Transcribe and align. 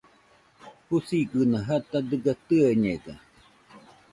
Jusigɨna 0.87 1.59
jata 1.67 1.97
dɨga 2.09 2.33
tɨeñega 2.47 3.13